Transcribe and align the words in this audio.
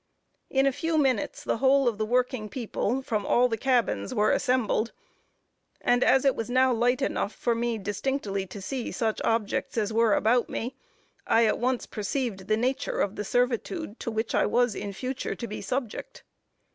In 0.49 0.65
a 0.65 0.71
few 0.71 0.97
minutes 0.97 1.43
the 1.43 1.57
whole 1.57 1.87
of 1.87 1.99
the 1.99 2.07
working 2.07 2.49
people, 2.49 3.03
from 3.03 3.23
all 3.23 3.47
the 3.47 3.55
cabins, 3.55 4.15
were 4.15 4.31
assembled; 4.31 4.93
and 5.79 6.03
as 6.03 6.25
it 6.25 6.35
was 6.35 6.49
now 6.49 6.73
light 6.73 7.03
enough 7.03 7.35
for 7.35 7.53
me 7.53 7.77
distinctly 7.77 8.47
to 8.47 8.63
see 8.63 8.91
such 8.91 9.21
objects 9.23 9.77
as 9.77 9.93
were 9.93 10.15
about 10.15 10.49
me, 10.49 10.75
I 11.27 11.45
at 11.45 11.59
once 11.59 11.85
perceived 11.85 12.47
the 12.47 12.57
nature 12.57 12.99
of 12.99 13.15
the 13.15 13.23
servitude 13.23 13.99
to 13.99 14.09
which 14.09 14.33
I 14.33 14.47
was, 14.47 14.73
in 14.73 14.91
future, 14.91 15.35
to 15.35 15.45
be 15.47 15.61
subject. 15.61 16.23